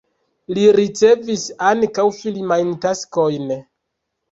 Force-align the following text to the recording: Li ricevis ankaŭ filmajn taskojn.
Li 0.57 0.63
ricevis 0.77 1.43
ankaŭ 1.73 2.07
filmajn 2.23 2.75
taskojn. 2.89 3.57